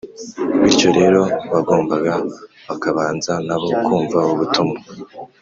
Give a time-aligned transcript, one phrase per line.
[0.61, 1.21] bityo rero,
[1.51, 2.13] bagombaga
[2.67, 4.77] bakabanza nabo kumva ubutumwa